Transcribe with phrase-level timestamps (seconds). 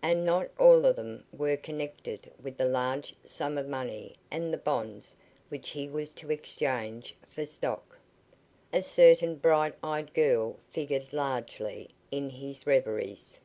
[0.00, 4.56] And not all of them were connected with the large sum of money and the
[4.56, 5.14] bonds
[5.50, 7.98] which he was to exchange for stock.
[8.72, 13.38] A certain bright eyed girl figured largely in his reveries.